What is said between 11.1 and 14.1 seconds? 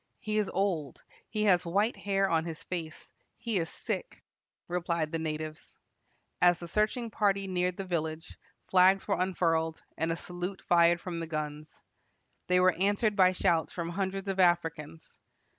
the guns. They were answered by shouts from